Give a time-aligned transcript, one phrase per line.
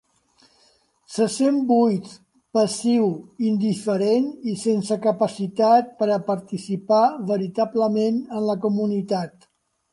[1.15, 2.07] Se sent buit,
[2.59, 3.05] passiu,
[3.51, 9.51] indiferent i sense capacitat per a participar veritablement en la comunitat.